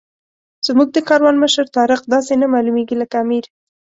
زموږ 0.67 0.87
د 0.93 0.97
کاروان 1.09 1.35
مشر 1.43 1.65
طارق 1.75 2.01
داسې 2.13 2.33
نه 2.41 2.47
معلومېږي 2.53 2.95
لکه 3.01 3.15
امیر. 3.23 3.45